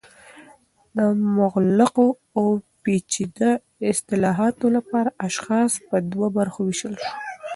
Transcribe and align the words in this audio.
د 0.97 0.99
مغلقو 1.37 2.07
او 2.37 2.45
پیچده 2.83 3.51
اصطالحاتو 3.91 4.67
لپاره 4.75 5.09
اشخاص 5.27 5.71
په 5.87 5.95
دوه 6.11 6.27
برخو 6.37 6.61
ویشو 6.65 6.91